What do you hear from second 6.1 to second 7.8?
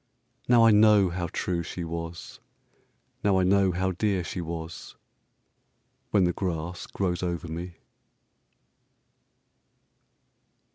the grass grows over me!